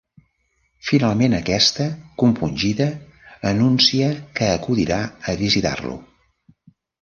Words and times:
Finalment 0.91 1.35
aquesta, 1.39 1.85
compungida, 2.23 2.87
anuncia 3.51 4.09
que 4.41 4.49
acudirà 4.55 4.99
a 5.07 5.37
visitar-lo. 5.45 5.95